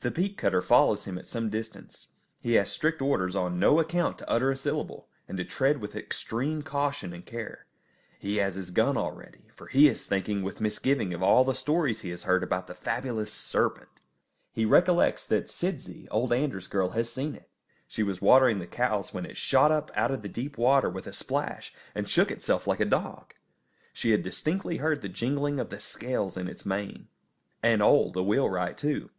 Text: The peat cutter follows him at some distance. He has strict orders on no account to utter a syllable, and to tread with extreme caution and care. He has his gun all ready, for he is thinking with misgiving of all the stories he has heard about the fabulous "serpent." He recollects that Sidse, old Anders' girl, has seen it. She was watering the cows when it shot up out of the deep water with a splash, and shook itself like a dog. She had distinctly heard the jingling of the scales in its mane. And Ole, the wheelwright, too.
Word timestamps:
The 0.00 0.12
peat 0.12 0.38
cutter 0.38 0.62
follows 0.62 1.06
him 1.06 1.18
at 1.18 1.26
some 1.26 1.50
distance. 1.50 2.06
He 2.38 2.52
has 2.52 2.70
strict 2.70 3.02
orders 3.02 3.34
on 3.34 3.58
no 3.58 3.80
account 3.80 4.18
to 4.18 4.30
utter 4.30 4.48
a 4.48 4.54
syllable, 4.54 5.08
and 5.26 5.36
to 5.38 5.44
tread 5.44 5.80
with 5.80 5.96
extreme 5.96 6.62
caution 6.62 7.12
and 7.12 7.26
care. 7.26 7.66
He 8.20 8.36
has 8.36 8.54
his 8.54 8.70
gun 8.70 8.96
all 8.96 9.10
ready, 9.10 9.48
for 9.56 9.66
he 9.66 9.88
is 9.88 10.06
thinking 10.06 10.44
with 10.44 10.60
misgiving 10.60 11.12
of 11.12 11.20
all 11.20 11.42
the 11.42 11.52
stories 11.56 12.02
he 12.02 12.10
has 12.10 12.22
heard 12.22 12.44
about 12.44 12.68
the 12.68 12.76
fabulous 12.76 13.32
"serpent." 13.32 14.00
He 14.52 14.64
recollects 14.64 15.26
that 15.26 15.48
Sidse, 15.48 16.06
old 16.12 16.32
Anders' 16.32 16.68
girl, 16.68 16.90
has 16.90 17.10
seen 17.12 17.34
it. 17.34 17.50
She 17.88 18.04
was 18.04 18.22
watering 18.22 18.60
the 18.60 18.68
cows 18.68 19.12
when 19.12 19.26
it 19.26 19.36
shot 19.36 19.72
up 19.72 19.90
out 19.96 20.12
of 20.12 20.22
the 20.22 20.28
deep 20.28 20.56
water 20.56 20.88
with 20.88 21.08
a 21.08 21.12
splash, 21.12 21.74
and 21.92 22.08
shook 22.08 22.30
itself 22.30 22.68
like 22.68 22.78
a 22.78 22.84
dog. 22.84 23.34
She 23.92 24.12
had 24.12 24.22
distinctly 24.22 24.76
heard 24.76 25.02
the 25.02 25.08
jingling 25.08 25.58
of 25.58 25.70
the 25.70 25.80
scales 25.80 26.36
in 26.36 26.46
its 26.46 26.64
mane. 26.64 27.08
And 27.64 27.82
Ole, 27.82 28.12
the 28.12 28.22
wheelwright, 28.22 28.78
too. 28.78 29.10